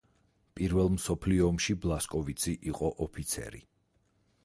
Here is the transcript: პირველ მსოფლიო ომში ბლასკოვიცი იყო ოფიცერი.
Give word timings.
პირველ 0.59 0.89
მსოფლიო 0.93 1.45
ომში 1.51 1.77
ბლასკოვიცი 1.85 2.57
იყო 2.73 2.93
ოფიცერი. 3.09 3.67